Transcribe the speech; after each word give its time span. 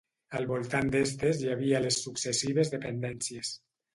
Al 0.37 0.45
voltant 0.51 0.87
d'estes 0.95 1.43
hi 1.43 1.51
havia 1.55 1.83
les 1.85 2.01
successives 2.07 2.75
dependències. 2.77 3.55